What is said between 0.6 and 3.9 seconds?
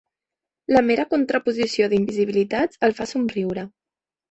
La mera contraposició d'invisibilitats el fa somriure.